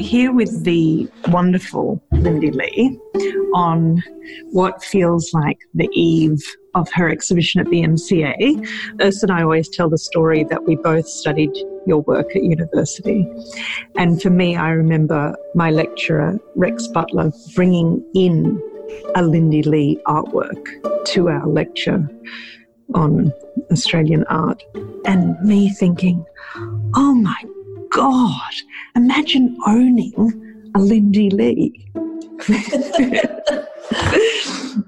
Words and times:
here 0.00 0.32
with 0.32 0.64
the 0.64 1.08
wonderful 1.28 2.02
Lindy 2.12 2.50
Lee 2.50 2.98
on 3.54 4.02
what 4.50 4.82
feels 4.82 5.32
like 5.32 5.58
the 5.74 5.88
eve 5.92 6.42
of 6.74 6.88
her 6.92 7.08
exhibition 7.08 7.60
at 7.60 7.68
the 7.68 7.82
MCA. 7.82 8.66
Urs 8.98 9.22
and 9.22 9.32
I 9.32 9.42
always 9.42 9.68
tell 9.68 9.88
the 9.88 9.98
story 9.98 10.44
that 10.44 10.64
we 10.64 10.76
both 10.76 11.06
studied 11.06 11.50
your 11.86 12.02
work 12.02 12.34
at 12.34 12.42
university. 12.42 13.26
And 13.96 14.20
for 14.22 14.30
me, 14.30 14.56
I 14.56 14.70
remember 14.70 15.34
my 15.54 15.70
lecturer, 15.70 16.38
Rex 16.56 16.86
Butler, 16.88 17.32
bringing 17.54 18.04
in 18.14 18.62
a 19.14 19.22
Lindy 19.22 19.62
Lee 19.62 20.00
artwork 20.06 21.04
to 21.06 21.28
our 21.28 21.46
lecture 21.46 22.08
on 22.94 23.32
Australian 23.70 24.24
art, 24.24 24.62
and 25.04 25.40
me 25.42 25.70
thinking, 25.70 26.24
oh 26.94 27.14
my 27.14 27.36
God, 27.90 28.52
imagine 28.94 29.56
owning 29.66 30.70
a 30.74 30.78
Lindy 30.78 31.30
Lee. 31.30 31.86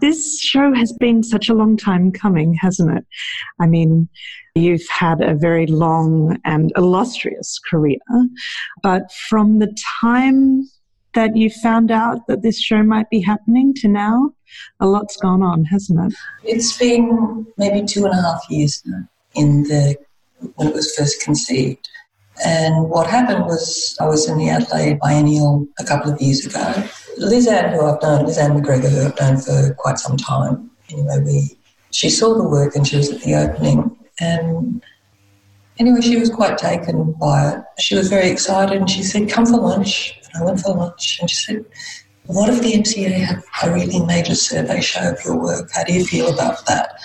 this 0.01 0.41
show 0.41 0.73
has 0.73 0.93
been 0.93 1.23
such 1.23 1.49
a 1.49 1.55
long 1.55 1.77
time 1.77 2.13
coming, 2.13 2.55
hasn't 2.55 2.97
it? 2.97 3.05
I 3.61 3.67
mean, 3.67 4.09
you've 4.55 4.89
had 4.89 5.21
a 5.21 5.35
very 5.35 5.67
long 5.67 6.39
and 6.45 6.73
illustrious 6.77 7.59
career, 7.69 7.99
but 8.83 9.11
from 9.29 9.59
the 9.59 9.77
time 10.01 10.69
that 11.15 11.37
you 11.37 11.51
found 11.51 11.91
out 11.91 12.27
that 12.29 12.43
this 12.43 12.61
show 12.61 12.83
might 12.83 13.11
be 13.11 13.21
happening 13.21 13.75
to 13.75 13.89
now, 13.89 14.31
a 14.81 14.87
lot's 14.87 15.17
gone 15.17 15.43
on, 15.43 15.65
hasn't 15.65 16.13
it? 16.13 16.19
It's 16.45 16.79
been 16.79 17.47
maybe 17.59 17.85
two 17.85 18.05
and 18.05 18.15
a 18.15 18.23
half 18.23 18.45
years 18.49 18.83
now 18.87 19.09
in 19.35 19.65
the 19.65 19.97
when 20.57 20.69
it 20.69 20.75
was 20.75 20.95
first 20.95 21.23
conceived. 21.23 21.89
And 22.45 22.89
what 22.89 23.07
happened 23.07 23.45
was 23.45 23.97
I 24.01 24.07
was 24.07 24.29
in 24.29 24.39
the 24.39 24.49
Adelaide 24.49 24.99
Biennial 25.01 25.67
a 25.79 25.85
couple 25.85 26.13
of 26.13 26.21
years 26.21 26.45
ago. 26.47 26.85
Liz 27.19 27.47
Ann, 27.47 27.73
who 27.73 27.85
I've 27.85 28.03
known, 28.03 28.27
Liz 28.27 28.39
Ann 28.39 28.55
Macgregor, 28.55 28.89
who 28.89 29.07
I've 29.07 29.21
known 29.21 29.37
for 29.39 29.75
quite 29.75 29.99
some 29.99 30.17
time. 30.17 30.71
Anyway, 30.91 31.21
we 31.25 31.59
she 31.93 32.09
saw 32.09 32.35
the 32.35 32.49
work 32.49 32.75
and 32.75 32.87
she 32.87 32.97
was 32.97 33.11
at 33.11 33.21
the 33.21 33.35
opening. 33.35 33.97
And 34.19 34.83
anyway, 35.79 36.01
she 36.01 36.17
was 36.17 36.31
quite 36.31 36.59
taken 36.59 37.13
by 37.13 37.53
it. 37.53 37.65
She 37.79 37.95
was 37.95 38.09
very 38.09 38.31
excited 38.31 38.77
and 38.77 38.91
she 38.91 39.03
said, 39.03 39.31
Come 39.31 39.47
for 39.47 39.59
lunch. 39.59 40.19
And 40.33 40.43
I 40.43 40.47
went 40.47 40.61
for 40.61 40.75
lunch 40.75 41.19
and 41.21 41.29
she 41.29 41.37
said, 41.37 41.65
What 42.27 42.49
if 42.49 42.63
the 42.63 42.73
MCA 42.73 43.43
had 43.51 43.69
a 43.69 43.73
really 43.73 44.01
major 44.01 44.35
survey 44.35 44.81
show 44.81 45.13
of 45.13 45.25
your 45.25 45.37
work? 45.37 45.71
How 45.73 45.85
do 45.85 45.93
you 45.93 46.05
feel 46.05 46.33
about 46.33 46.65
that? 46.67 46.99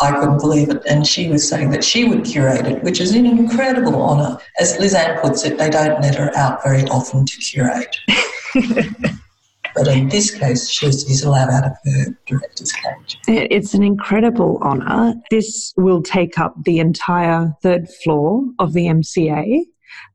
I 0.00 0.12
couldn't 0.12 0.38
believe 0.38 0.70
it. 0.70 0.82
And 0.88 1.06
she 1.06 1.28
was 1.28 1.46
saying 1.46 1.70
that 1.70 1.84
she 1.84 2.04
would 2.04 2.24
curate 2.24 2.66
it, 2.66 2.82
which 2.82 3.00
is 3.00 3.14
an 3.14 3.26
incredible 3.26 4.02
honour. 4.02 4.38
As 4.58 4.76
Lizanne 4.78 5.20
puts 5.20 5.44
it, 5.44 5.58
they 5.58 5.70
don't 5.70 6.00
let 6.00 6.14
her 6.14 6.34
out 6.36 6.62
very 6.62 6.84
often 6.84 7.26
to 7.26 7.36
curate. 7.38 7.96
but 9.74 9.88
in 9.88 10.08
this 10.08 10.30
case, 10.30 10.68
she's 10.70 11.22
allowed 11.22 11.50
out 11.50 11.64
of 11.64 11.72
her 11.84 12.18
director's 12.26 12.72
cage. 12.72 13.18
It's 13.28 13.74
an 13.74 13.82
incredible 13.82 14.58
honour. 14.62 15.14
This 15.30 15.74
will 15.76 16.02
take 16.02 16.38
up 16.38 16.54
the 16.64 16.78
entire 16.78 17.54
third 17.62 17.88
floor 18.02 18.44
of 18.58 18.72
the 18.72 18.86
MCA. 18.86 19.64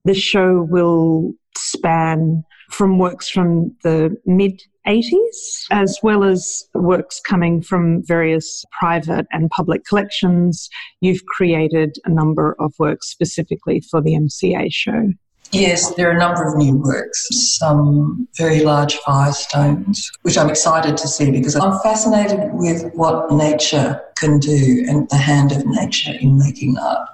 The 0.03 0.13
show 0.13 0.63
will 0.63 1.33
span 1.58 2.44
from 2.70 3.00
works 3.00 3.30
from 3.30 3.76
the 3.84 4.16
mid 4.26 4.62
80s, 4.88 5.66
as 5.72 6.00
well 6.04 6.24
as 6.24 6.64
works 6.74 7.20
coming 7.20 7.62
from 7.62 8.04
various 8.06 8.64
private 8.78 9.26
and 9.32 9.50
public 9.50 9.86
collections. 9.86 10.70
You've 11.02 11.26
created 11.26 11.96
a 12.06 12.10
number 12.10 12.56
of 12.60 12.74
works 12.78 13.10
specifically 13.10 13.82
for 13.82 14.02
the 14.02 14.14
MCA 14.14 14.68
show. 14.72 15.12
Yes, 15.52 15.94
there 15.96 16.10
are 16.10 16.16
a 16.16 16.20
number 16.20 16.44
of 16.44 16.58
new 16.58 16.75
works, 16.75 17.28
some 17.31 18.28
very 18.36 18.62
large 18.62 18.98
firestones, 19.08 20.12
which 20.24 20.38
I'm 20.38 20.50
excited 20.50 20.98
to 20.98 21.08
see 21.08 21.31
because 21.31 21.56
I'm 21.56 21.80
fascinated 21.80 22.50
with 22.54 22.92
what 22.94 23.31
nature 23.31 24.02
can 24.18 24.40
do 24.40 24.84
and 24.88 25.08
the 25.09 25.18
hand 25.18 25.52
of 25.52 25.64
nature 25.66 26.14
in 26.20 26.38
making 26.38 26.78
art. 26.78 27.08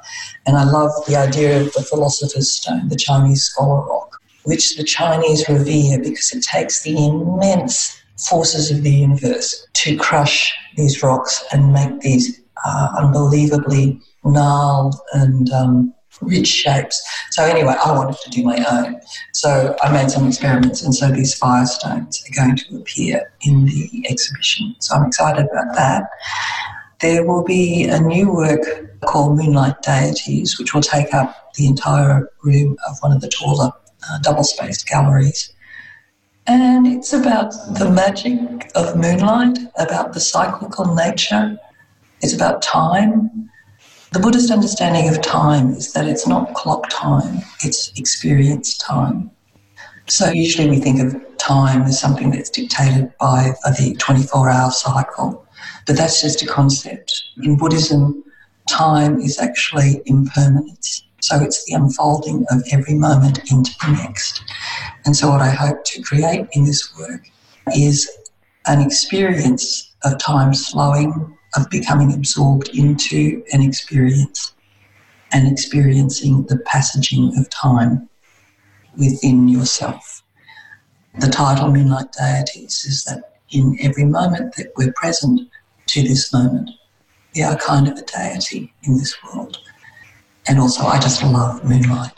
And 0.48 0.58
I 0.58 0.64
love 0.64 0.92
the 1.08 1.18
idea 1.18 1.62
of 1.62 1.74
the 1.74 1.84
philosopher's 1.84 2.50
stone, 2.50 2.88
the 2.88 2.96
Chinese 2.96 3.44
scholar 3.44 3.86
rock 3.86 4.11
which 4.44 4.78
the 4.78 4.84
Chinese 4.84 5.48
revere 5.48 6.00
because 6.00 6.34
it 6.34 6.44
takes 6.44 6.84
the 6.84 6.98
immense 7.06 8.02
forces 8.30 8.72
of 8.72 8.84
the 8.84 8.92
universe 8.92 9.68
to 9.74 9.98
crush 9.98 10.54
these 10.78 11.02
rocks 11.02 11.44
and 11.52 11.74
make 11.74 12.00
these 12.02 12.42
uh, 12.66 12.90
unbelievably 13.00 14.00
gnarled 14.24 14.96
and 15.14 15.52
um, 15.52 15.94
rich 16.22 16.48
shapes. 16.48 17.02
So 17.32 17.44
anyway, 17.44 17.76
I 17.84 17.92
wanted 17.92 18.18
to 18.20 18.30
do 18.30 18.44
my 18.44 18.64
own. 18.70 19.02
So 19.34 19.76
I 19.82 19.92
made 19.92 20.12
some 20.12 20.28
experiments, 20.28 20.84
and 20.84 20.94
so 20.94 21.10
these 21.10 21.38
firestones 21.38 22.22
are 22.28 22.46
going 22.46 22.56
to 22.58 22.78
appear 22.78 23.32
in 23.42 23.66
the 23.66 24.06
exhibition. 24.10 24.76
So 24.80 24.96
I'm 24.96 25.08
excited 25.08 25.48
about 25.52 25.76
that. 25.76 26.04
There 27.00 27.26
will 27.26 27.44
be 27.44 27.86
a 27.86 28.00
new 28.00 28.32
work 28.32 28.62
called 29.02 29.38
Moonlight 29.38 29.82
Deities, 29.82 30.60
which 30.60 30.76
will 30.76 30.82
take 30.82 31.14
up 31.14 31.54
the 31.56 31.66
entire 31.66 32.30
room 32.44 32.78
of 32.88 32.98
one 33.00 33.12
of 33.12 33.22
the 33.22 33.30
taller 33.30 33.72
uh, 34.10 34.20
double 34.20 34.44
spaced 34.44 34.88
galleries. 34.88 35.54
And 36.48 36.88
it's 36.88 37.14
about 37.14 37.52
the 37.78 37.90
magic 37.90 38.72
of 38.76 38.96
moonlight, 38.98 39.58
about 39.78 40.14
the 40.14 40.20
cyclical 40.20 40.96
nature, 40.96 41.58
it's 42.22 42.34
about 42.34 42.62
time. 42.62 43.50
The 44.12 44.20
Buddhist 44.20 44.52
understanding 44.52 45.10
of 45.10 45.22
time 45.22 45.72
is 45.72 45.94
that 45.94 46.08
it's 46.08 46.28
not 46.28 46.54
clock 46.54 46.90
time, 46.90 47.42
it's 47.62 47.92
experience 47.98 48.78
time. 48.78 49.32
So 50.08 50.30
usually 50.30 50.70
we 50.70 50.80
think 50.80 51.00
of 51.02 51.38
time 51.38 51.84
as 51.84 52.00
something 52.00 52.32
that's 52.32 52.50
dictated 52.50 53.14
by 53.20 53.54
the 53.64 53.96
24 53.98 54.50
hour 54.50 54.72
cycle, 54.72 55.46
but 55.88 55.96
that's 55.96 56.22
just 56.22 56.42
a 56.42 56.46
concept. 56.46 57.24
In 57.42 57.58
Buddhism, 57.58 58.24
time 58.70 59.20
is 59.20 59.40
actually 59.40 60.02
impermanence. 60.06 61.04
So 61.22 61.42
it's 61.42 61.64
the 61.66 61.74
unfolding 61.74 62.46
of 62.50 62.64
every 62.72 62.96
moment 62.96 63.40
into 63.52 63.72
the 63.82 63.92
next. 63.92 64.44
And 65.06 65.16
so, 65.16 65.30
what 65.30 65.42
I 65.42 65.50
hope 65.50 65.84
to 65.86 66.02
create 66.02 66.48
in 66.54 66.66
this 66.66 66.98
work 66.98 67.28
is 67.76 68.10
an 68.68 68.82
experience 68.82 69.94
of 70.04 70.18
time 70.20 70.54
slowing, 70.54 71.38
of 71.56 71.70
becoming 71.70 72.14
absorbed 72.14 72.70
into 72.70 73.44
an 73.54 73.62
experience 73.62 74.54
and 75.32 75.52
experiencing 75.52 76.44
the 76.48 76.58
passaging 76.66 77.38
of 77.38 77.50
time 77.50 78.10
within 78.98 79.48
yourself. 79.48 80.24
The 81.20 81.28
title 81.28 81.72
Moonlight 81.72 82.14
Deities 82.14 82.86
is 82.86 83.04
that 83.06 83.40
in 83.50 83.78
every 83.82 84.06
moment 84.06 84.56
that 84.56 84.72
we're 84.78 84.94
present 84.94 85.42
to 85.88 86.02
this 86.02 86.32
moment, 86.32 86.70
we 87.36 87.44
are 87.44 87.58
kind 87.58 87.88
of 87.88 87.98
a 87.98 88.02
deity 88.02 88.74
in 88.84 88.98
this 88.98 89.16
world. 89.24 89.58
And 90.48 90.60
also, 90.60 90.84
I 90.84 91.00
just 91.00 91.24
love 91.24 91.64
moonlight. 91.64 92.12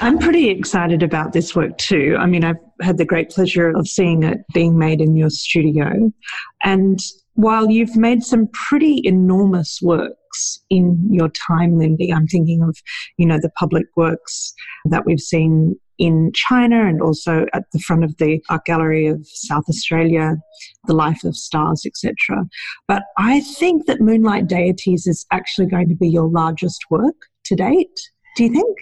I'm 0.00 0.18
pretty 0.18 0.48
excited 0.48 1.02
about 1.02 1.32
this 1.32 1.54
work 1.54 1.76
too. 1.78 2.16
I 2.18 2.26
mean, 2.26 2.44
I've 2.44 2.56
had 2.80 2.98
the 2.98 3.04
great 3.04 3.30
pleasure 3.30 3.70
of 3.76 3.86
seeing 3.86 4.22
it 4.22 4.38
being 4.54 4.78
made 4.78 5.00
in 5.00 5.16
your 5.16 5.30
studio. 5.30 6.12
And 6.62 6.98
while 7.34 7.70
you've 7.70 7.96
made 7.96 8.22
some 8.22 8.48
pretty 8.48 9.02
enormous 9.04 9.80
works 10.32 10.60
in 10.70 11.08
your 11.10 11.28
time, 11.28 11.78
Lindy, 11.78 12.12
I'm 12.12 12.26
thinking 12.26 12.62
of, 12.62 12.76
you 13.16 13.26
know, 13.26 13.38
the 13.40 13.50
public 13.50 13.86
works 13.96 14.54
that 14.86 15.04
we've 15.04 15.20
seen 15.20 15.76
in 15.98 16.32
China 16.34 16.86
and 16.86 17.00
also 17.00 17.46
at 17.52 17.64
the 17.72 17.78
front 17.78 18.02
of 18.02 18.16
the 18.16 18.42
Art 18.48 18.64
Gallery 18.64 19.06
of 19.06 19.26
South 19.26 19.64
Australia, 19.68 20.36
The 20.86 20.94
Life 20.94 21.22
of 21.24 21.36
Stars, 21.36 21.84
etc. 21.86 22.14
But 22.88 23.02
I 23.18 23.40
think 23.40 23.86
that 23.86 24.00
Moonlight 24.00 24.48
Deities 24.48 25.06
is 25.06 25.26
actually 25.30 25.66
going 25.66 25.88
to 25.88 25.94
be 25.94 26.08
your 26.08 26.28
largest 26.28 26.80
work 26.90 27.14
to 27.44 27.54
date. 27.54 28.00
Do 28.36 28.44
you 28.44 28.52
think? 28.52 28.78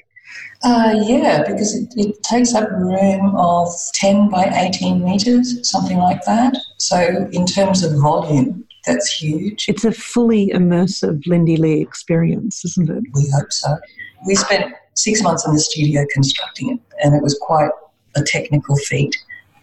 Uh, 0.63 0.95
yeah, 1.03 1.43
because 1.43 1.75
it, 1.75 1.93
it, 1.97 2.23
takes 2.23 2.55
up 2.55 2.71
room 2.71 3.35
of 3.37 3.69
10 3.95 4.29
by 4.29 4.45
18 4.45 5.03
metres, 5.03 5.69
something 5.69 5.99
like 5.99 6.25
that. 6.25 6.57
So, 6.79 7.29
in 7.33 7.47
terms 7.47 7.83
of 7.83 8.01
volume, 8.01 8.65
that's 8.87 9.21
huge. 9.21 9.69
It's 9.69 9.85
a 9.85 9.93
fully 9.93 10.49
immersive 10.49 11.27
Lindy 11.27 11.56
Lee 11.56 11.81
experience, 11.81 12.65
isn't 12.65 12.88
it? 12.88 13.05
We 13.15 13.29
hope 13.35 13.53
so. 13.53 13.79
We 14.27 14.35
spent 14.35 14.75
six 14.94 15.23
months 15.23 15.47
in 15.47 15.55
the 15.55 15.61
studio 15.61 16.05
constructing 16.12 16.71
it, 16.75 16.81
and 17.05 17.15
it 17.15 17.23
was 17.23 17.38
quite 17.41 17.71
a 18.17 18.23
technical 18.23 18.77
feat. 18.77 19.17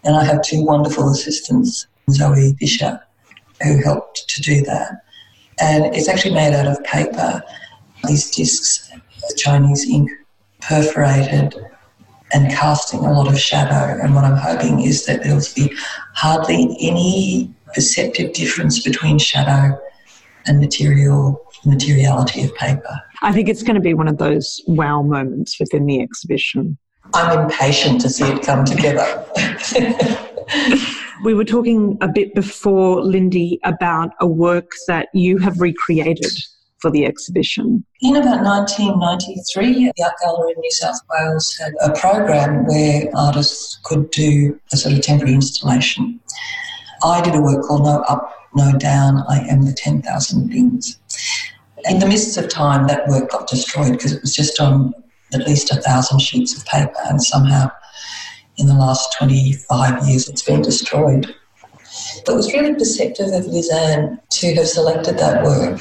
And 0.04 0.16
I 0.16 0.24
have 0.24 0.42
two 0.42 0.64
wonderful 0.64 1.10
assistants, 1.10 1.86
Zoe 2.10 2.54
Fisher, 2.58 3.00
who 3.62 3.82
helped 3.82 4.28
to 4.28 4.42
do 4.42 4.62
that. 4.62 5.02
And 5.60 5.86
it's 5.94 6.08
actually 6.08 6.34
made 6.34 6.54
out 6.54 6.66
of 6.66 6.82
paper. 6.84 7.42
These 8.04 8.30
discs, 8.30 8.90
Chinese 9.36 9.88
ink, 9.88 10.10
perforated 10.60 11.54
and 12.32 12.50
casting 12.52 13.00
a 13.00 13.12
lot 13.12 13.26
of 13.26 13.38
shadow. 13.38 14.00
And 14.00 14.14
what 14.14 14.24
I'm 14.24 14.36
hoping 14.36 14.80
is 14.80 15.06
that 15.06 15.22
there'll 15.22 15.42
be 15.56 15.74
hardly 16.14 16.76
any 16.80 17.52
perceptive 17.74 18.32
difference 18.32 18.82
between 18.82 19.18
shadow 19.18 19.78
and 20.46 20.60
material 20.60 21.44
materiality 21.64 22.44
of 22.44 22.54
paper. 22.54 23.02
I 23.22 23.32
think 23.32 23.48
it's 23.48 23.62
going 23.62 23.74
to 23.74 23.80
be 23.80 23.94
one 23.94 24.08
of 24.08 24.18
those 24.18 24.62
wow 24.66 25.02
moments 25.02 25.58
within 25.58 25.86
the 25.86 26.00
exhibition. 26.00 26.78
I'm 27.14 27.44
impatient 27.44 28.00
to 28.02 28.08
see 28.08 28.24
it 28.24 28.42
come 28.42 28.64
together. 28.64 29.24
we 31.24 31.34
were 31.34 31.44
talking 31.44 31.98
a 32.00 32.08
bit 32.08 32.34
before, 32.34 33.02
Lindy, 33.02 33.58
about 33.64 34.10
a 34.20 34.26
work 34.26 34.72
that 34.86 35.08
you 35.14 35.38
have 35.38 35.60
recreated 35.60 36.32
for 36.80 36.90
the 36.90 37.04
exhibition. 37.04 37.84
In 38.02 38.16
about 38.16 38.44
1993, 38.44 39.92
the 39.96 40.04
Art 40.04 40.14
Gallery 40.22 40.52
in 40.52 40.60
New 40.60 40.70
South 40.72 41.00
Wales 41.10 41.58
had 41.60 41.72
a 41.82 41.92
program 41.98 42.66
where 42.66 43.10
artists 43.16 43.80
could 43.84 44.10
do 44.10 44.58
a 44.72 44.76
sort 44.76 44.94
of 44.94 45.02
temporary 45.02 45.34
installation. 45.34 46.20
I 47.02 47.20
did 47.20 47.34
a 47.34 47.40
work 47.40 47.64
called 47.64 47.84
No 47.84 48.02
Up, 48.08 48.32
No 48.54 48.76
Down, 48.78 49.24
I 49.28 49.40
Am 49.40 49.64
the 49.64 49.72
10,000 49.72 50.50
Things. 50.50 50.98
In 51.84 51.98
the 51.98 52.06
mists 52.06 52.36
of 52.36 52.48
time, 52.48 52.86
that 52.88 53.06
work 53.08 53.30
got 53.30 53.48
destroyed 53.48 53.92
because 53.92 54.12
it 54.12 54.22
was 54.22 54.34
just 54.34 54.60
on 54.60 54.92
at 55.32 55.46
least 55.46 55.70
a 55.70 55.76
thousand 55.76 56.20
sheets 56.20 56.56
of 56.56 56.64
paper, 56.66 56.94
and 57.04 57.22
somehow 57.22 57.70
in 58.56 58.66
the 58.66 58.74
last 58.74 59.14
25 59.18 60.06
years 60.08 60.28
it's 60.28 60.42
been 60.42 60.62
destroyed. 60.62 61.34
But 62.26 62.32
it 62.32 62.36
was 62.36 62.52
really 62.52 62.74
perceptive 62.74 63.28
of 63.28 63.44
Lisanne 63.44 64.18
to 64.28 64.54
have 64.54 64.68
selected 64.68 65.18
that 65.18 65.44
work 65.44 65.80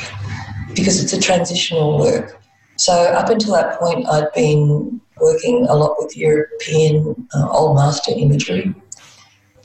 because 0.76 1.04
it's 1.04 1.14
a 1.14 1.20
transitional 1.20 2.00
work. 2.00 2.40
So, 2.78 2.94
up 2.94 3.30
until 3.30 3.54
that 3.54 3.80
point, 3.80 4.08
I'd 4.08 4.32
been 4.34 5.02
working 5.20 5.66
a 5.68 5.76
lot 5.76 5.96
with 5.98 6.16
European 6.16 7.28
uh, 7.34 7.50
old 7.50 7.76
master 7.76 8.12
imagery. 8.16 8.74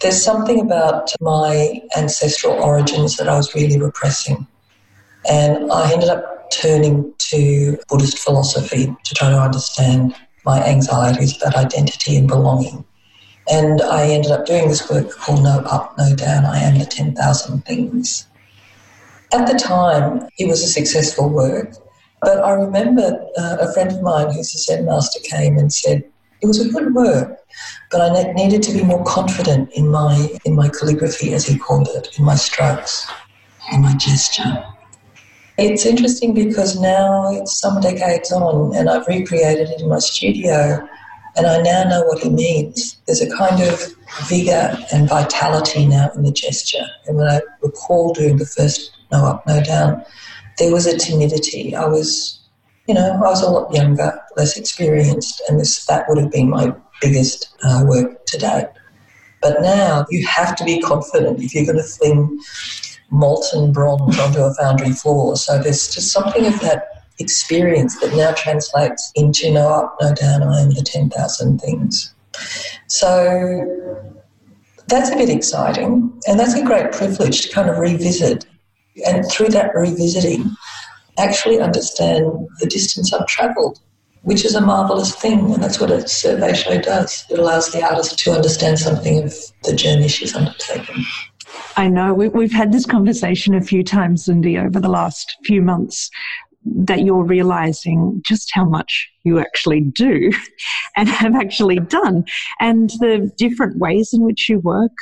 There's 0.02 0.22
something 0.22 0.60
about 0.60 1.12
my 1.20 1.80
ancestral 1.96 2.54
origins 2.54 3.16
that 3.16 3.28
I 3.28 3.36
was 3.36 3.54
really 3.54 3.80
repressing. 3.80 4.46
And 5.28 5.70
I 5.70 5.92
ended 5.92 6.08
up 6.08 6.50
turning 6.50 7.14
to 7.18 7.78
Buddhist 7.88 8.18
philosophy 8.18 8.86
to 8.86 9.14
try 9.14 9.30
to 9.30 9.38
understand 9.38 10.16
my 10.44 10.60
anxieties 10.64 11.36
about 11.36 11.54
identity 11.54 12.16
and 12.16 12.26
belonging. 12.26 12.84
And 13.48 13.80
I 13.80 14.08
ended 14.08 14.32
up 14.32 14.44
doing 14.44 14.68
this 14.68 14.90
work 14.90 15.10
called 15.10 15.44
No 15.44 15.60
Up, 15.60 15.96
No 15.96 16.16
Down, 16.16 16.46
I 16.46 16.58
Am 16.58 16.78
the 16.78 16.84
10,000 16.84 17.64
Things. 17.64 18.26
At 19.32 19.46
the 19.46 19.58
time, 19.58 20.28
it 20.36 20.48
was 20.48 20.62
a 20.62 20.68
successful 20.68 21.28
work, 21.28 21.74
but 22.20 22.38
I 22.38 22.50
remember 22.52 23.24
uh, 23.38 23.56
a 23.60 23.72
friend 23.72 23.92
of 23.92 24.02
mine 24.02 24.32
who's 24.32 24.54
a 24.54 24.58
Zen 24.58 24.84
master 24.84 25.20
came 25.20 25.58
and 25.58 25.72
said, 25.72 26.04
it 26.42 26.46
was 26.46 26.60
a 26.60 26.68
good 26.70 26.94
work, 26.94 27.38
but 27.90 28.00
I 28.00 28.08
ne- 28.10 28.32
needed 28.32 28.62
to 28.64 28.72
be 28.72 28.82
more 28.82 29.04
confident 29.04 29.70
in 29.72 29.88
my, 29.88 30.28
in 30.44 30.54
my 30.54 30.68
calligraphy, 30.68 31.32
as 31.32 31.46
he 31.46 31.56
called 31.56 31.88
it, 31.94 32.18
in 32.18 32.24
my 32.24 32.34
strokes, 32.34 33.10
in 33.72 33.82
my 33.82 33.94
gesture. 33.96 34.64
It's 35.58 35.86
interesting 35.86 36.34
because 36.34 36.80
now 36.80 37.30
it's 37.32 37.58
some 37.60 37.80
decades 37.80 38.32
on 38.32 38.74
and 38.74 38.90
I've 38.90 39.06
recreated 39.06 39.68
it 39.70 39.80
in 39.80 39.88
my 39.88 39.98
studio 39.98 40.88
and 41.36 41.46
I 41.46 41.62
now 41.62 41.84
know 41.84 42.02
what 42.02 42.22
he 42.22 42.30
means. 42.30 42.96
There's 43.06 43.20
a 43.20 43.36
kind 43.36 43.62
of 43.62 43.80
vigour 44.24 44.76
and 44.92 45.08
vitality 45.08 45.86
now 45.86 46.10
in 46.14 46.22
the 46.22 46.32
gesture. 46.32 46.86
And 47.06 47.16
when 47.16 47.28
I 47.28 47.40
recall 47.62 48.12
doing 48.12 48.36
the 48.36 48.46
first 48.46 48.92
No 49.10 49.24
Up, 49.24 49.46
No 49.46 49.62
Down, 49.62 50.02
there 50.58 50.72
was 50.72 50.86
a 50.86 50.98
timidity. 50.98 51.74
I 51.74 51.86
was, 51.86 52.40
you 52.88 52.94
know, 52.94 53.12
I 53.12 53.20
was 53.20 53.42
a 53.42 53.50
lot 53.50 53.74
younger, 53.74 54.18
less 54.36 54.56
experienced, 54.56 55.42
and 55.48 55.60
this 55.60 55.86
that 55.86 56.08
would 56.08 56.18
have 56.18 56.32
been 56.32 56.50
my 56.50 56.74
biggest 57.00 57.54
uh, 57.62 57.84
work 57.86 58.24
to 58.26 58.38
date. 58.38 58.68
But 59.40 59.60
now 59.60 60.06
you 60.10 60.26
have 60.26 60.56
to 60.56 60.64
be 60.64 60.80
confident 60.80 61.40
if 61.40 61.54
you're 61.54 61.66
going 61.66 61.78
to 61.78 61.82
fling 61.82 62.40
molten 63.10 63.72
bronze 63.72 64.18
onto 64.18 64.40
a 64.40 64.54
foundry 64.54 64.92
floor. 64.92 65.36
So 65.36 65.58
there's 65.58 65.92
just 65.94 66.12
something 66.12 66.46
of 66.46 66.58
that 66.60 66.92
experience 67.18 68.00
that 68.00 68.14
now 68.16 68.32
translates 68.32 69.12
into 69.14 69.52
no 69.52 69.68
up, 69.68 69.96
no 70.00 70.14
down, 70.14 70.42
I 70.42 70.60
am 70.60 70.70
the 70.70 70.82
10,000 70.82 71.58
things. 71.58 72.14
So 72.88 74.02
that's 74.88 75.10
a 75.10 75.16
bit 75.16 75.28
exciting, 75.28 76.12
and 76.26 76.40
that's 76.40 76.54
a 76.54 76.64
great 76.64 76.92
privilege 76.92 77.42
to 77.42 77.52
kind 77.52 77.70
of 77.70 77.78
revisit. 77.78 78.46
And 79.06 79.24
through 79.30 79.48
that 79.48 79.74
revisiting, 79.74 80.50
actually 81.18 81.60
understand 81.60 82.48
the 82.60 82.66
distance 82.66 83.12
I've 83.12 83.26
travelled, 83.26 83.80
which 84.22 84.44
is 84.44 84.54
a 84.54 84.60
marvellous 84.60 85.14
thing. 85.14 85.52
And 85.52 85.62
that's 85.62 85.80
what 85.80 85.90
a 85.90 86.06
survey 86.06 86.54
show 86.54 86.80
does. 86.80 87.24
It 87.30 87.38
allows 87.38 87.70
the 87.70 87.82
artist 87.82 88.18
to 88.20 88.32
understand 88.32 88.78
something 88.78 89.24
of 89.24 89.34
the 89.64 89.74
journey 89.74 90.08
she's 90.08 90.34
undertaken. 90.34 91.04
I 91.76 91.88
know 91.88 92.14
we, 92.14 92.28
we've 92.28 92.52
had 92.52 92.72
this 92.72 92.86
conversation 92.86 93.54
a 93.54 93.60
few 93.60 93.82
times, 93.82 94.28
Lindy, 94.28 94.58
over 94.58 94.80
the 94.80 94.88
last 94.88 95.36
few 95.44 95.62
months 95.62 96.10
that 96.64 97.00
you're 97.00 97.24
realizing 97.24 98.22
just 98.24 98.50
how 98.52 98.64
much 98.64 99.10
you 99.24 99.38
actually 99.38 99.80
do 99.80 100.30
and 100.96 101.08
have 101.08 101.34
actually 101.34 101.80
done, 101.80 102.24
and 102.60 102.90
the 103.00 103.30
different 103.36 103.78
ways 103.78 104.10
in 104.12 104.22
which 104.22 104.48
you 104.48 104.60
work, 104.60 104.92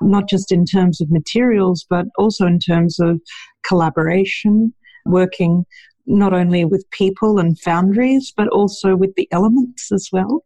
not 0.00 0.28
just 0.28 0.50
in 0.50 0.64
terms 0.64 1.00
of 1.00 1.10
materials, 1.10 1.84
but 1.88 2.06
also 2.16 2.46
in 2.46 2.58
terms 2.58 2.98
of 3.00 3.20
collaboration, 3.66 4.72
working 5.04 5.64
not 6.06 6.32
only 6.32 6.64
with 6.64 6.90
people 6.90 7.38
and 7.38 7.58
foundries, 7.58 8.32
but 8.36 8.48
also 8.48 8.96
with 8.96 9.14
the 9.14 9.28
elements 9.30 9.92
as 9.92 10.08
well. 10.12 10.44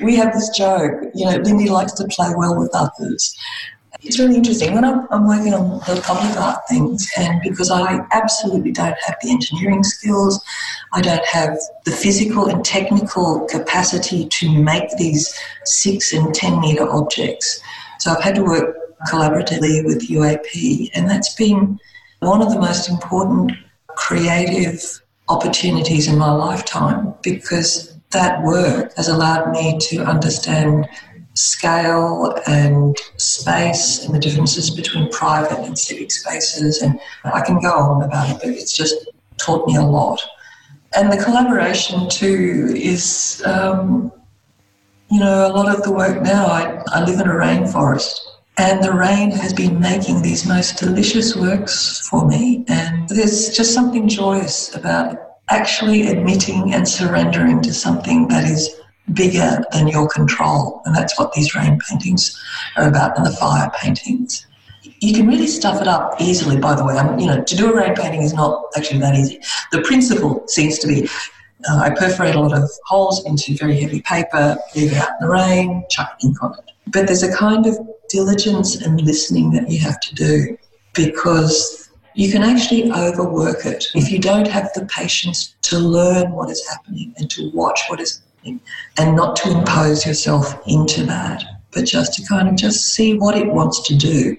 We 0.00 0.16
have 0.16 0.32
this 0.32 0.48
joke, 0.50 0.92
you 1.14 1.24
know, 1.26 1.36
Lindy 1.36 1.68
likes 1.68 1.92
to 1.94 2.04
play 2.08 2.32
well 2.36 2.58
with 2.58 2.70
others. 2.74 3.36
It's 4.02 4.18
really 4.18 4.36
interesting. 4.36 4.74
When 4.74 4.84
I'm, 4.84 5.06
I'm, 5.10 5.26
working 5.26 5.54
on 5.54 5.78
the 5.80 6.02
public 6.04 6.36
art 6.36 6.60
things, 6.68 7.08
and 7.16 7.40
because 7.42 7.70
I 7.70 8.04
absolutely 8.12 8.72
don't 8.72 8.96
have 9.06 9.16
the 9.22 9.30
engineering 9.30 9.84
skills, 9.84 10.44
I 10.92 11.00
don't 11.00 11.24
have 11.24 11.56
the 11.84 11.92
physical 11.92 12.46
and 12.46 12.64
technical 12.64 13.46
capacity 13.46 14.26
to 14.28 14.62
make 14.62 14.90
these 14.98 15.32
six 15.64 16.12
and 16.12 16.34
10 16.34 16.60
metre 16.60 16.88
objects. 16.88 17.60
So 18.00 18.10
I've 18.10 18.22
had 18.22 18.34
to 18.34 18.42
work 18.42 18.76
collaboratively 19.08 19.84
with 19.84 20.08
UAP, 20.08 20.90
and 20.94 21.08
that's 21.08 21.34
been 21.34 21.78
one 22.24 22.42
of 22.42 22.50
the 22.50 22.58
most 22.58 22.88
important 22.88 23.52
creative 23.88 24.82
opportunities 25.28 26.08
in 26.08 26.18
my 26.18 26.30
lifetime 26.30 27.14
because 27.22 27.96
that 28.10 28.42
work 28.42 28.94
has 28.96 29.08
allowed 29.08 29.50
me 29.50 29.78
to 29.78 30.04
understand 30.04 30.86
scale 31.34 32.36
and 32.46 32.96
space 33.16 34.04
and 34.04 34.14
the 34.14 34.18
differences 34.18 34.70
between 34.70 35.10
private 35.10 35.58
and 35.58 35.78
civic 35.78 36.10
spaces. 36.12 36.80
And 36.80 37.00
I 37.24 37.40
can 37.40 37.60
go 37.60 37.72
on 37.72 38.02
about 38.02 38.30
it, 38.30 38.36
but 38.40 38.50
it's 38.50 38.76
just 38.76 38.94
taught 39.38 39.66
me 39.66 39.76
a 39.76 39.82
lot. 39.82 40.20
And 40.96 41.12
the 41.12 41.22
collaboration 41.22 42.08
too 42.08 42.72
is, 42.76 43.42
um, 43.44 44.12
you 45.10 45.18
know, 45.18 45.48
a 45.48 45.52
lot 45.52 45.74
of 45.74 45.82
the 45.82 45.92
work 45.92 46.22
now. 46.22 46.46
I, 46.46 46.80
I 46.88 47.04
live 47.04 47.18
in 47.20 47.28
a 47.28 47.34
rainforest. 47.34 48.20
And 48.56 48.82
the 48.82 48.92
rain 48.92 49.32
has 49.32 49.52
been 49.52 49.80
making 49.80 50.22
these 50.22 50.46
most 50.46 50.78
delicious 50.78 51.34
works 51.34 52.06
for 52.08 52.26
me. 52.26 52.64
And 52.68 53.08
there's 53.08 53.50
just 53.50 53.74
something 53.74 54.08
joyous 54.08 54.74
about 54.74 55.18
actually 55.48 56.06
admitting 56.08 56.72
and 56.72 56.88
surrendering 56.88 57.60
to 57.62 57.74
something 57.74 58.28
that 58.28 58.44
is 58.44 58.80
bigger 59.12 59.62
than 59.72 59.88
your 59.88 60.08
control. 60.08 60.82
And 60.84 60.94
that's 60.94 61.18
what 61.18 61.32
these 61.32 61.54
rain 61.54 61.78
paintings 61.88 62.40
are 62.76 62.88
about 62.88 63.16
and 63.16 63.26
the 63.26 63.32
fire 63.32 63.70
paintings. 63.76 64.46
You 65.00 65.12
can 65.14 65.26
really 65.26 65.48
stuff 65.48 65.82
it 65.82 65.88
up 65.88 66.20
easily, 66.20 66.56
by 66.56 66.74
the 66.74 66.84
way. 66.84 66.96
I 66.96 67.18
you 67.18 67.26
know, 67.26 67.42
to 67.42 67.56
do 67.56 67.72
a 67.72 67.76
rain 67.76 67.94
painting 67.94 68.22
is 68.22 68.32
not 68.32 68.64
actually 68.76 69.00
that 69.00 69.14
easy. 69.14 69.40
The 69.72 69.82
principle 69.82 70.44
seems 70.46 70.78
to 70.78 70.86
be 70.86 71.08
uh, 71.68 71.78
I 71.78 71.90
perforate 71.90 72.34
a 72.34 72.40
lot 72.40 72.56
of 72.56 72.70
holes 72.84 73.24
into 73.24 73.56
very 73.56 73.80
heavy 73.80 74.02
paper, 74.02 74.56
leave 74.76 74.92
it 74.92 74.98
out 74.98 75.08
in 75.20 75.26
the 75.26 75.32
rain, 75.32 75.84
chuck 75.88 76.16
ink 76.22 76.42
on 76.42 76.52
it. 76.58 76.72
But 76.88 77.06
there's 77.06 77.22
a 77.22 77.34
kind 77.34 77.66
of 77.66 77.78
diligence 78.08 78.76
and 78.76 79.00
listening 79.00 79.50
that 79.52 79.70
you 79.70 79.78
have 79.78 80.00
to 80.00 80.14
do 80.14 80.56
because 80.94 81.90
you 82.14 82.30
can 82.30 82.42
actually 82.42 82.90
overwork 82.92 83.66
it 83.66 83.86
if 83.94 84.10
you 84.10 84.18
don't 84.18 84.46
have 84.46 84.70
the 84.74 84.86
patience 84.86 85.56
to 85.62 85.78
learn 85.78 86.30
what 86.32 86.50
is 86.50 86.66
happening 86.68 87.12
and 87.18 87.28
to 87.30 87.50
watch 87.52 87.80
what 87.88 88.00
is 88.00 88.20
happening 88.20 88.60
and 88.98 89.16
not 89.16 89.34
to 89.36 89.50
impose 89.50 90.06
yourself 90.06 90.60
into 90.66 91.04
that, 91.04 91.42
but 91.72 91.84
just 91.84 92.14
to 92.14 92.26
kind 92.26 92.48
of 92.48 92.54
just 92.54 92.94
see 92.94 93.18
what 93.18 93.36
it 93.36 93.46
wants 93.46 93.82
to 93.88 93.96
do. 93.96 94.36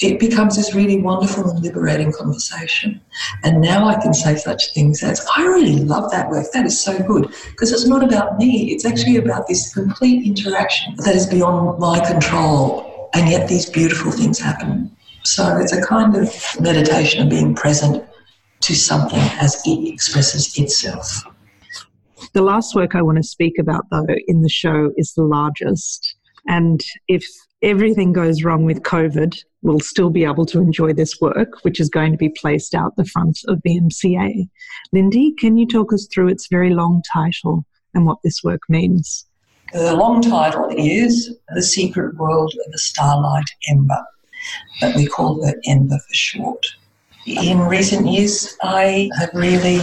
It 0.00 0.20
becomes 0.20 0.56
this 0.56 0.74
really 0.74 1.00
wonderful 1.00 1.48
and 1.48 1.62
liberating 1.62 2.12
conversation. 2.12 3.00
And 3.44 3.60
now 3.62 3.88
I 3.88 4.00
can 4.00 4.12
say 4.12 4.36
such 4.36 4.74
things 4.74 5.02
as, 5.02 5.26
I 5.36 5.42
really 5.44 5.76
love 5.76 6.10
that 6.10 6.28
work. 6.28 6.46
That 6.52 6.66
is 6.66 6.78
so 6.78 6.98
good. 7.02 7.32
Because 7.50 7.72
it's 7.72 7.86
not 7.86 8.04
about 8.04 8.36
me, 8.36 8.72
it's 8.72 8.84
actually 8.84 9.16
about 9.16 9.48
this 9.48 9.72
complete 9.72 10.26
interaction 10.26 10.94
that 10.98 11.16
is 11.16 11.26
beyond 11.26 11.78
my 11.78 11.98
control. 12.06 13.10
And 13.14 13.30
yet 13.30 13.48
these 13.48 13.70
beautiful 13.70 14.12
things 14.12 14.38
happen. 14.38 14.94
So 15.24 15.56
it's 15.56 15.72
a 15.72 15.80
kind 15.82 16.14
of 16.14 16.30
meditation 16.60 17.22
of 17.22 17.30
being 17.30 17.54
present 17.54 18.04
to 18.60 18.74
something 18.74 19.18
as 19.40 19.60
it 19.64 19.92
expresses 19.92 20.58
itself. 20.58 21.24
The 22.32 22.42
last 22.42 22.74
work 22.74 22.94
I 22.94 23.02
want 23.02 23.16
to 23.16 23.22
speak 23.22 23.54
about, 23.58 23.84
though, 23.90 24.06
in 24.28 24.42
the 24.42 24.48
show 24.48 24.92
is 24.96 25.14
the 25.14 25.22
largest. 25.24 26.16
And 26.46 26.82
if 27.08 27.24
everything 27.66 28.12
goes 28.12 28.44
wrong 28.44 28.64
with 28.64 28.84
COVID, 28.84 29.36
we'll 29.62 29.80
still 29.80 30.08
be 30.08 30.24
able 30.24 30.46
to 30.46 30.60
enjoy 30.60 30.92
this 30.92 31.20
work, 31.20 31.64
which 31.64 31.80
is 31.80 31.88
going 31.88 32.12
to 32.12 32.16
be 32.16 32.28
placed 32.28 32.76
out 32.76 32.94
the 32.94 33.04
front 33.04 33.40
of 33.48 33.60
the 33.64 33.80
MCA. 33.80 34.48
Lindy, 34.92 35.34
can 35.36 35.58
you 35.58 35.66
talk 35.66 35.92
us 35.92 36.06
through 36.06 36.28
its 36.28 36.46
very 36.46 36.72
long 36.72 37.02
title 37.12 37.66
and 37.92 38.06
what 38.06 38.18
this 38.22 38.44
work 38.44 38.60
means? 38.68 39.26
The 39.72 39.96
long 39.96 40.22
title 40.22 40.68
is 40.76 41.34
The 41.56 41.62
Secret 41.62 42.16
World 42.16 42.54
of 42.64 42.72
the 42.72 42.78
Starlight 42.78 43.50
Ember, 43.68 44.04
but 44.80 44.94
we 44.94 45.08
call 45.08 45.44
her 45.44 45.54
Ember 45.66 45.98
for 45.98 46.14
short. 46.14 46.64
In 47.26 47.58
recent 47.58 48.06
years, 48.06 48.56
I 48.62 49.10
have 49.18 49.30
really 49.34 49.80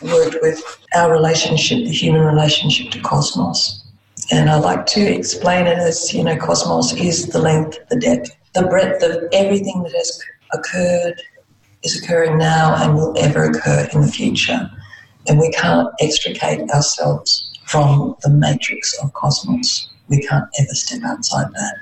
worked 0.00 0.36
with 0.42 0.62
our 0.94 1.10
relationship, 1.10 1.78
the 1.78 1.90
human 1.90 2.20
relationship 2.20 2.92
to 2.92 3.00
cosmos. 3.00 3.85
And 4.32 4.50
I 4.50 4.58
like 4.58 4.86
to 4.86 5.00
explain 5.00 5.66
it 5.66 5.78
as, 5.78 6.12
you 6.12 6.24
know, 6.24 6.36
cosmos 6.36 6.92
is 6.94 7.26
the 7.26 7.38
length, 7.38 7.78
the 7.90 7.96
depth, 7.96 8.36
the 8.54 8.62
breadth 8.62 9.02
of 9.02 9.24
everything 9.32 9.82
that 9.84 9.92
has 9.92 10.20
occurred, 10.52 11.22
is 11.84 12.02
occurring 12.02 12.38
now, 12.38 12.74
and 12.82 12.94
will 12.94 13.14
ever 13.18 13.44
occur 13.44 13.88
in 13.92 14.00
the 14.00 14.08
future. 14.08 14.68
And 15.28 15.38
we 15.38 15.50
can't 15.50 15.88
extricate 16.00 16.68
ourselves 16.70 17.58
from 17.66 18.16
the 18.22 18.30
matrix 18.30 18.96
of 19.02 19.12
cosmos. 19.12 19.90
We 20.08 20.20
can't 20.26 20.48
ever 20.58 20.74
step 20.74 21.02
outside 21.04 21.48
that. 21.52 21.76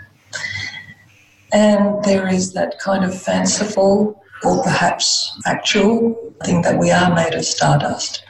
And 1.53 2.03
there 2.05 2.29
is 2.29 2.53
that 2.55 2.79
kind 2.79 3.05
of 3.05 3.19
fanciful 3.19 4.23
or 4.43 4.63
perhaps 4.63 5.39
factual 5.45 6.35
thing 6.45 6.63
that 6.63 6.79
we 6.79 6.91
are 6.91 7.15
made 7.15 7.35
of 7.35 7.45
stardust. 7.45 8.25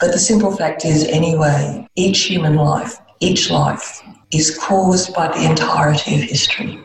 But 0.00 0.12
the 0.12 0.18
simple 0.18 0.50
fact 0.56 0.84
is, 0.84 1.04
anyway, 1.04 1.86
each 1.96 2.20
human 2.20 2.56
life, 2.56 2.98
each 3.20 3.50
life 3.50 4.02
is 4.30 4.58
caused 4.58 5.14
by 5.14 5.28
the 5.28 5.48
entirety 5.48 6.16
of 6.16 6.22
history. 6.22 6.80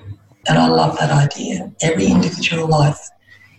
And 0.47 0.57
I 0.57 0.67
love 0.67 0.97
that 0.97 1.11
idea. 1.11 1.71
Every 1.81 2.07
individual 2.07 2.67
life 2.67 2.99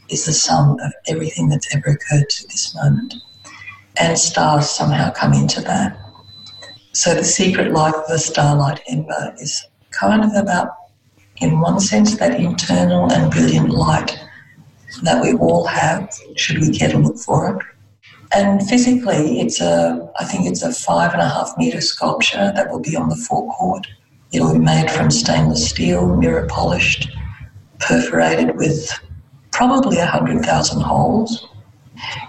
is 0.09 0.25
the 0.25 0.33
sum 0.33 0.79
of 0.81 0.93
everything 1.09 1.49
that's 1.49 1.75
ever 1.75 1.91
occurred 1.91 2.29
to 2.29 2.47
this 2.49 2.75
moment. 2.75 3.15
And 3.99 4.19
stars 4.19 4.71
somehow 4.71 5.11
come 5.11 5.33
into 5.33 5.61
that. 5.63 5.99
So 6.93 7.15
the 7.15 7.25
secret 7.25 7.73
life 7.73 7.95
of 7.95 8.07
the 8.09 8.19
starlight 8.19 8.81
ember 8.89 9.35
is 9.41 9.65
kind 9.91 10.25
of 10.25 10.35
about, 10.35 10.71
in 11.37 11.61
one 11.61 11.81
sense, 11.81 12.17
that 12.19 12.41
internal 12.41 13.11
and 13.13 13.31
brilliant 13.31 13.71
light 13.71 14.19
that 15.03 15.23
we 15.23 15.35
all 15.35 15.67
have, 15.67 16.11
should 16.37 16.59
we 16.59 16.77
care 16.77 16.91
to 16.91 16.99
look 16.99 17.17
for 17.17 17.57
it. 17.57 17.67
And 18.35 18.67
physically, 18.67 19.41
it's 19.41 19.61
a, 19.61 20.11
I 20.19 20.25
think 20.25 20.47
it's 20.47 20.63
a 20.63 20.73
five 20.73 21.13
and 21.13 21.21
a 21.21 21.29
half 21.29 21.53
metre 21.59 21.83
sculpture 21.83 22.51
that 22.55 22.71
will 22.71 22.81
be 22.81 22.97
on 22.97 23.11
the 23.11 23.17
forecourt. 23.17 23.87
It'll 24.33 24.55
be 24.55 24.59
made 24.59 24.91
from 24.91 25.11
stainless 25.11 25.69
steel, 25.69 26.17
mirror 26.17 26.47
polished, 26.47 27.15
perforated 27.79 28.57
with 28.57 28.91
probably 29.51 29.99
100,000 29.99 30.81
holes, 30.81 31.47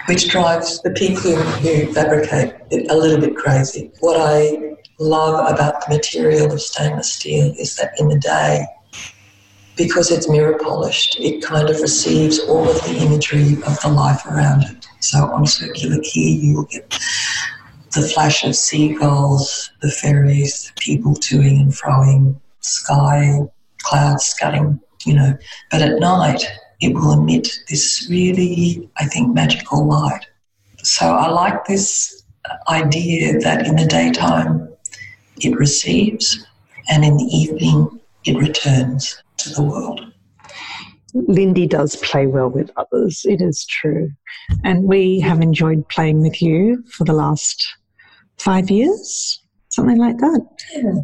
which 0.08 0.30
drives 0.30 0.82
the 0.82 0.92
people 0.92 1.36
who 1.36 1.94
fabricate 1.94 2.56
it 2.70 2.92
a 2.92 2.96
little 2.98 3.22
bit 3.22 3.38
crazy. 3.38 3.90
What 4.02 4.20
I 4.20 4.76
love 5.00 5.50
about 5.50 5.86
the 5.86 5.96
material 5.96 6.52
of 6.52 6.62
stainless 6.62 7.14
steel 7.14 7.54
is 7.58 7.78
that 7.78 7.94
in 7.98 8.10
the 8.10 8.20
day, 8.20 8.66
because 9.78 10.12
it's 10.12 10.30
mirror 10.30 10.58
polished, 10.62 11.18
it 11.20 11.42
kind 11.42 11.70
of 11.70 11.80
receives 11.80 12.40
all 12.40 12.68
of 12.70 12.76
the 12.84 12.98
imagery 12.98 13.54
of 13.66 13.80
the 13.82 13.88
life 13.88 14.26
around 14.26 14.64
it. 14.64 14.83
So 15.04 15.26
on 15.34 15.46
Circular 15.46 16.00
Quay, 16.02 16.22
you 16.22 16.56
will 16.56 16.64
get 16.64 16.90
the 17.94 18.10
flash 18.14 18.46
of 18.46 18.56
seagulls, 18.56 19.70
the 19.82 19.92
ferries, 19.92 20.72
people 20.80 21.14
toing 21.16 21.60
and 21.60 21.74
froing, 21.74 22.40
sky, 22.62 23.42
clouds 23.80 24.24
scudding, 24.24 24.80
you 25.06 25.16
know. 25.16 25.38
But 25.70 25.82
at 25.82 26.00
night, 26.00 26.42
it 26.80 26.94
will 26.94 27.12
emit 27.12 27.50
this 27.70 28.08
really, 28.10 28.90
I 28.96 29.06
think, 29.08 29.36
magical 29.36 29.86
light. 29.86 30.26
So 30.84 31.06
I 31.06 31.28
like 31.28 31.66
this 31.66 32.24
idea 32.70 33.40
that 33.40 33.68
in 33.68 33.76
the 33.76 33.86
daytime 33.86 34.70
it 35.42 35.54
receives 35.58 36.46
and 36.90 37.04
in 37.04 37.18
the 37.18 37.26
evening 37.26 38.00
it 38.24 38.38
returns 38.38 39.22
to 39.40 39.50
the 39.50 39.64
world. 39.64 40.13
Lindy 41.14 41.68
does 41.68 41.96
play 41.98 42.28
well 42.28 42.50
with 42.50 42.72
others, 42.76 43.26
it 43.26 43.42
is 43.42 43.66
true. 43.66 44.12
And 44.64 44.86
we 44.86 45.20
have 45.20 45.42
enjoyed 45.42 45.88
playing 45.90 46.22
with 46.22 46.42
you 46.42 46.84
for 46.90 47.04
the 47.04 47.14
last 47.14 47.76
five 48.38 48.70
years, 48.70 49.42
something 49.70 49.98
like 49.98 50.18
that. 50.18 50.48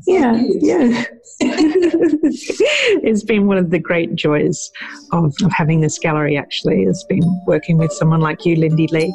Yeah, 0.08 0.44
yeah. 0.44 0.88
yeah. 0.88 1.06
it's 1.42 3.24
been 3.24 3.48
one 3.48 3.58
of 3.58 3.70
the 3.70 3.80
great 3.80 4.16
joys 4.16 4.70
of, 5.13 5.34
of 5.44 5.51
having 5.54 5.80
this 5.80 5.98
gallery, 5.98 6.38
actually, 6.38 6.84
has 6.86 7.04
been 7.08 7.24
working 7.46 7.78
with 7.78 7.94
someone 7.94 8.20
like 8.20 8.46
you, 8.46 8.56
Lindy 8.56 8.88
Lee. 8.88 9.13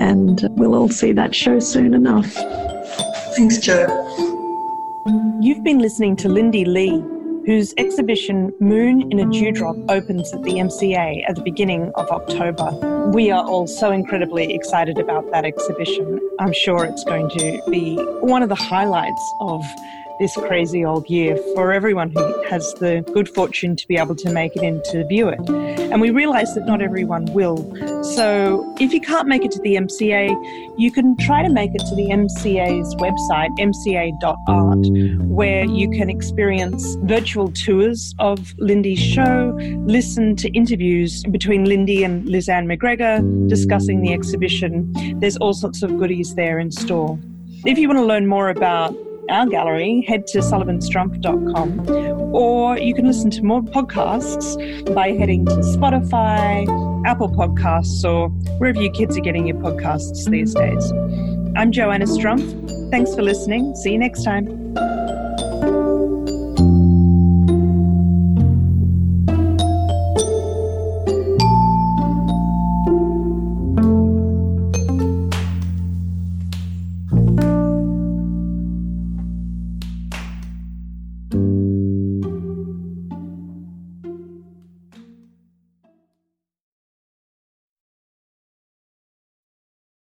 And 0.00 0.48
we'll 0.52 0.74
all 0.74 0.88
see 0.88 1.12
that 1.12 1.34
show 1.34 1.58
soon 1.58 1.92
enough. 1.92 2.32
Thanks, 3.36 3.58
Joe. 3.58 3.86
You've 5.40 5.62
been 5.62 5.80
listening 5.80 6.16
to 6.16 6.28
Lindy 6.28 6.64
Lee 6.64 7.04
whose 7.46 7.72
exhibition 7.76 8.52
Moon 8.58 9.10
in 9.12 9.20
a 9.20 9.30
Dewdrop 9.30 9.76
opens 9.88 10.34
at 10.34 10.42
the 10.42 10.54
MCA 10.54 11.22
at 11.28 11.36
the 11.36 11.42
beginning 11.42 11.92
of 11.94 12.10
October. 12.10 12.72
We 13.14 13.30
are 13.30 13.44
all 13.44 13.68
so 13.68 13.92
incredibly 13.92 14.52
excited 14.52 14.98
about 14.98 15.30
that 15.30 15.44
exhibition. 15.44 16.20
I'm 16.40 16.52
sure 16.52 16.84
it's 16.84 17.04
going 17.04 17.30
to 17.38 17.62
be 17.70 17.96
one 18.20 18.42
of 18.42 18.48
the 18.48 18.56
highlights 18.56 19.22
of 19.38 19.64
this 20.18 20.34
crazy 20.36 20.84
old 20.84 21.08
year 21.08 21.36
for 21.54 21.72
everyone 21.72 22.10
who 22.10 22.42
has 22.44 22.74
the 22.74 23.04
good 23.12 23.28
fortune 23.28 23.76
to 23.76 23.86
be 23.88 23.96
able 23.96 24.14
to 24.14 24.32
make 24.32 24.56
it 24.56 24.62
in 24.62 24.82
to 24.90 25.06
view 25.06 25.28
it. 25.28 25.40
And 25.48 26.00
we 26.00 26.10
realize 26.10 26.54
that 26.54 26.66
not 26.66 26.80
everyone 26.80 27.26
will. 27.32 27.56
So 28.02 28.74
if 28.80 28.92
you 28.92 29.00
can't 29.00 29.28
make 29.28 29.44
it 29.44 29.50
to 29.52 29.60
the 29.60 29.76
MCA, 29.76 30.74
you 30.78 30.90
can 30.90 31.16
try 31.18 31.42
to 31.42 31.48
make 31.48 31.74
it 31.74 31.80
to 31.80 31.94
the 31.94 32.08
MCA's 32.08 32.94
website, 32.96 33.50
mca.art, 33.58 35.26
where 35.28 35.64
you 35.64 35.90
can 35.90 36.08
experience 36.08 36.96
virtual 37.02 37.50
tours 37.52 38.14
of 38.18 38.54
Lindy's 38.58 39.00
show, 39.00 39.56
listen 39.84 40.36
to 40.36 40.48
interviews 40.52 41.22
between 41.24 41.64
Lindy 41.64 42.04
and 42.04 42.26
Lizanne 42.26 42.66
Macgregor 42.66 43.20
discussing 43.48 44.00
the 44.02 44.12
exhibition. 44.12 44.92
There's 45.20 45.36
all 45.36 45.52
sorts 45.52 45.82
of 45.82 45.98
goodies 45.98 46.34
there 46.34 46.58
in 46.58 46.70
store. 46.70 47.18
If 47.64 47.78
you 47.78 47.88
want 47.88 47.98
to 47.98 48.04
learn 48.04 48.26
more 48.26 48.48
about 48.48 48.94
our 49.28 49.46
gallery, 49.46 50.04
head 50.06 50.26
to 50.28 50.38
sullivanstrumpf.com, 50.38 51.88
or 52.34 52.78
you 52.78 52.94
can 52.94 53.06
listen 53.06 53.30
to 53.30 53.42
more 53.42 53.62
podcasts 53.62 54.94
by 54.94 55.12
heading 55.12 55.44
to 55.46 55.56
Spotify, 55.56 56.66
Apple 57.06 57.28
Podcasts, 57.28 58.04
or 58.04 58.28
wherever 58.58 58.80
your 58.80 58.92
kids 58.92 59.16
are 59.16 59.22
getting 59.22 59.46
your 59.46 59.56
podcasts 59.56 60.28
these 60.30 60.54
days. 60.54 60.92
I'm 61.56 61.72
Joanna 61.72 62.06
Strumpf. 62.06 62.90
Thanks 62.90 63.14
for 63.14 63.22
listening. 63.22 63.74
See 63.74 63.92
you 63.92 63.98
next 63.98 64.24
time. 64.24 65.15